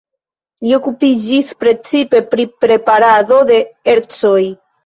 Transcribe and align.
Li 0.67 0.71
okupiĝis 0.77 1.51
precipe 1.63 2.23
pri 2.33 2.47
preparado 2.65 3.39
de 3.53 3.63
ercoj. 3.95 4.43